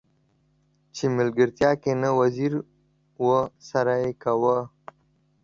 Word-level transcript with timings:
چې 0.95 1.05
ملګرتيا 1.17 1.71
کې 1.81 1.91
نه 2.01 2.09
وزيرو 2.19 2.61
سره 3.69 3.93
يې 4.03 4.11
کاوه. 4.21 4.57